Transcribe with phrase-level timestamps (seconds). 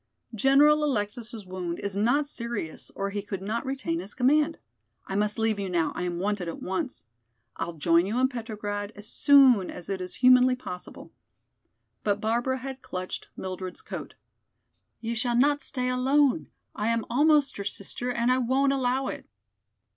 [0.33, 4.57] General Alexis' wound is not serious or he could not retain his command.
[5.05, 7.05] I must leave you now; I am wanted at once.
[7.57, 11.11] I'll join you in Petrograd as soon as it is humanly possible."
[12.03, 14.15] But Barbara had clutched Mildred's coat.
[15.01, 16.47] "You shall not stay alone.
[16.73, 19.27] I am almost your sister and I won't allow it."